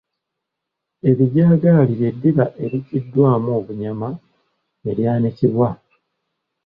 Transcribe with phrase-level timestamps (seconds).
[1.09, 4.09] Ebijagali lye ddiba erijjiddwamu obunyama
[4.81, 5.69] ne lyanikibwa.